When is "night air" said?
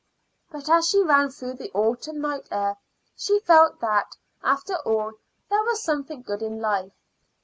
2.21-2.77